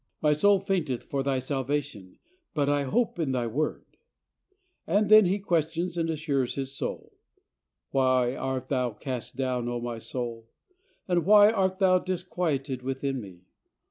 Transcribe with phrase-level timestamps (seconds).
[0.19, 2.17] My soul fainteth for Thy salvation;
[2.55, 3.85] but I hope in Thy word,"
[4.87, 7.13] and then he questions and assures his soul,
[7.91, 10.49] "Why art thou cast down, O my soul?
[11.07, 13.41] and why art thou disquieted within me?